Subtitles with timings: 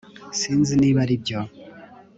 [0.39, 1.39] Sinzi niba aribyo